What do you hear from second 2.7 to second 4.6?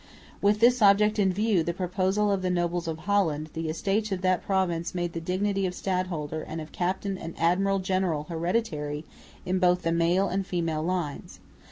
of Holland, the Estates of that